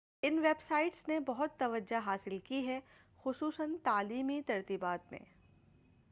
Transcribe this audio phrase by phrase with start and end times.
[0.23, 2.79] ان web sites نے بہت توجہ حاصل کی ہے
[3.23, 5.19] خصوصاً تعلیمی ترتیبات میں